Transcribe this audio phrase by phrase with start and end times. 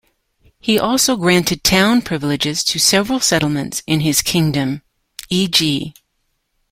[0.59, 4.81] He also granted town privileges to several settlements in his kingdom,
[5.29, 5.93] "e.g.